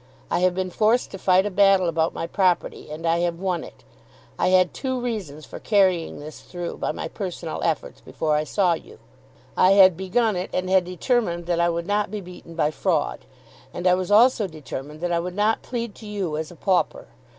I 0.31 0.39
have 0.39 0.55
been 0.55 0.71
forced 0.71 1.11
to 1.11 1.19
fight 1.19 1.45
a 1.45 1.51
battle 1.51 1.87
about 1.87 2.11
my 2.11 2.25
property, 2.25 2.89
and 2.89 3.05
I 3.05 3.19
have 3.19 3.37
won 3.37 3.63
it. 3.63 3.83
I 4.39 4.47
had 4.47 4.73
two 4.73 4.99
reasons 4.99 5.45
for 5.45 5.59
carrying 5.59 6.19
this 6.19 6.39
through 6.41 6.77
by 6.77 6.91
my 6.91 7.07
personal 7.07 7.61
efforts 7.63 8.01
before 8.01 8.35
I 8.35 8.43
saw 8.43 8.73
you. 8.73 8.97
I 9.55 9.73
had 9.73 9.95
begun 9.95 10.35
it 10.35 10.49
and 10.55 10.71
had 10.71 10.85
determined 10.85 11.45
that 11.45 11.59
I 11.59 11.69
would 11.69 11.85
not 11.85 12.09
be 12.09 12.19
beaten 12.19 12.55
by 12.55 12.71
fraud. 12.71 13.25
And 13.75 13.85
I 13.85 13.93
was 13.93 14.09
also 14.09 14.47
determined 14.47 15.01
that 15.01 15.11
I 15.11 15.19
would 15.19 15.35
not 15.35 15.61
plead 15.61 15.93
to 15.97 16.07
you 16.07 16.35
as 16.35 16.49
a 16.49 16.55
pauper. 16.55 17.05